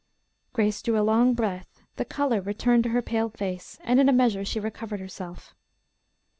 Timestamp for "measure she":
4.11-4.59